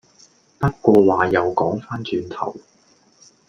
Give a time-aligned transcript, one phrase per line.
[0.57, 2.57] 不過話又講番轉頭